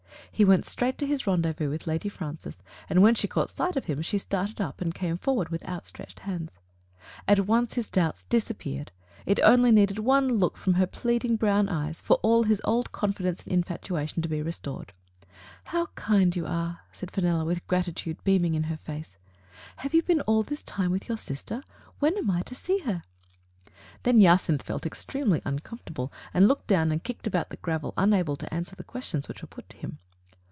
[0.33, 2.57] He went straight to his rendezvous with Lady Francis,
[2.89, 6.21] and when she caught sight of him she started up and came forward with outstretched
[6.21, 6.55] hands.
[7.27, 8.91] At once his doubts disappeared.
[9.27, 13.13] It only needed one look from her pleading brown eyes for all his old con
[13.13, 14.93] fidence and infatuation to be restored.
[15.65, 19.17] "How kind you are!" said Fenella, with grati tude beaming in her face.
[19.77, 21.61] "Have you been all this time with your sister?
[21.99, 23.03] When am I to see her?'*
[24.01, 28.51] Then Jacynth felt extremely uncomfortable, and looked down and kicked about the gravel, unable to
[28.51, 29.99] answer the questions which were put to him.